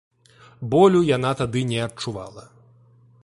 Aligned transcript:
Болю 0.71 0.99
яна 1.09 1.31
тады 1.43 1.61
не 1.73 1.79
адчувала. 1.87 2.43